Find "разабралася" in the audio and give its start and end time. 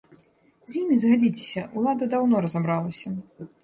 2.49-3.19